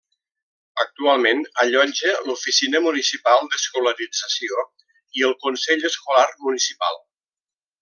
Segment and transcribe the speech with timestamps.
[0.83, 4.65] Actualment allotja l'Oficina Municipal d'Escolarització
[5.21, 7.01] i el Consell Escolar Municipal.